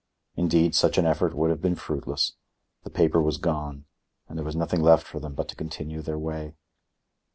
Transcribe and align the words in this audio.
Indeed, 0.35 0.73
such 0.73 0.97
an 0.97 1.05
effort 1.05 1.35
would 1.35 1.51
have 1.51 1.61
been 1.61 1.75
fruitless; 1.75 2.33
the 2.83 2.89
paper 2.89 3.21
was 3.21 3.37
gone, 3.37 3.85
and 4.27 4.35
there 4.35 4.43
was 4.43 4.55
nothing 4.55 4.81
left 4.81 5.05
for 5.05 5.19
them 5.19 5.35
but 5.35 5.47
to 5.49 5.55
continue 5.55 6.01
their 6.01 6.17
way. 6.17 6.55